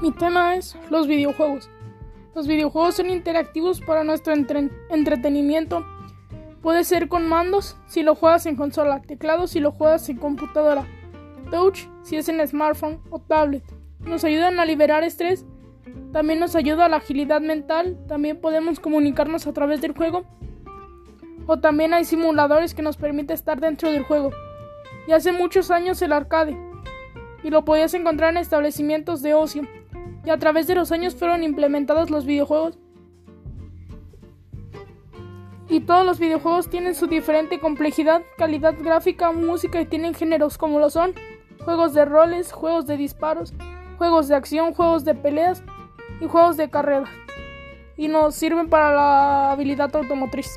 Mi 0.00 0.12
tema 0.12 0.54
es 0.54 0.76
los 0.90 1.08
videojuegos. 1.08 1.68
Los 2.34 2.46
videojuegos 2.46 2.94
son 2.94 3.10
interactivos 3.10 3.80
para 3.80 4.04
nuestro 4.04 4.32
entretenimiento. 4.32 5.84
Puede 6.62 6.84
ser 6.84 7.08
con 7.08 7.28
mandos 7.28 7.76
si 7.88 8.04
lo 8.04 8.14
juegas 8.14 8.46
en 8.46 8.54
consola, 8.54 9.02
teclado 9.02 9.48
si 9.48 9.58
lo 9.58 9.72
juegas 9.72 10.08
en 10.08 10.18
computadora, 10.18 10.86
touch 11.50 11.88
si 12.02 12.16
es 12.16 12.28
en 12.28 12.46
smartphone 12.46 13.00
o 13.10 13.18
tablet. 13.18 13.64
Nos 14.00 14.22
ayudan 14.22 14.60
a 14.60 14.64
liberar 14.64 15.02
estrés, 15.02 15.44
también 16.12 16.38
nos 16.38 16.54
ayuda 16.54 16.84
a 16.84 16.88
la 16.88 16.98
agilidad 16.98 17.40
mental, 17.40 17.98
también 18.06 18.40
podemos 18.40 18.78
comunicarnos 18.78 19.46
a 19.48 19.52
través 19.52 19.80
del 19.80 19.96
juego 19.96 20.24
o 21.48 21.58
también 21.58 21.94
hay 21.94 22.04
simuladores 22.04 22.74
que 22.74 22.82
nos 22.82 22.96
permiten 22.96 23.34
estar 23.34 23.58
dentro 23.58 23.90
del 23.90 24.04
juego. 24.04 24.30
Y 25.08 25.12
hace 25.12 25.32
muchos 25.32 25.72
años 25.72 26.00
el 26.02 26.12
arcade 26.12 26.56
y 27.42 27.50
lo 27.50 27.64
podías 27.64 27.94
encontrar 27.94 28.30
en 28.30 28.36
establecimientos 28.36 29.22
de 29.22 29.34
ocio. 29.34 29.62
Y 30.24 30.30
a 30.30 30.38
través 30.38 30.66
de 30.66 30.74
los 30.74 30.92
años 30.92 31.14
fueron 31.14 31.42
implementados 31.42 32.10
los 32.10 32.26
videojuegos. 32.26 32.78
Y 35.68 35.80
todos 35.80 36.04
los 36.04 36.18
videojuegos 36.18 36.70
tienen 36.70 36.94
su 36.94 37.06
diferente 37.06 37.60
complejidad, 37.60 38.22
calidad 38.38 38.74
gráfica, 38.78 39.32
música 39.32 39.80
y 39.80 39.86
tienen 39.86 40.14
géneros 40.14 40.56
como 40.56 40.78
lo 40.78 40.88
son 40.88 41.14
juegos 41.68 41.92
de 41.92 42.06
roles, 42.06 42.50
juegos 42.50 42.86
de 42.86 42.96
disparos, 42.96 43.52
juegos 43.98 44.28
de 44.28 44.34
acción, 44.34 44.72
juegos 44.72 45.04
de 45.04 45.14
peleas 45.14 45.62
y 46.18 46.26
juegos 46.26 46.56
de 46.56 46.70
carrera. 46.70 47.04
Y 47.96 48.08
nos 48.08 48.34
sirven 48.34 48.70
para 48.70 48.94
la 48.94 49.52
habilidad 49.52 49.94
automotriz. 49.94 50.56